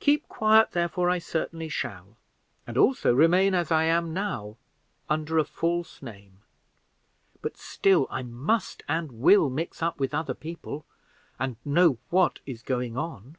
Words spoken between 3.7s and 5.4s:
I am now, under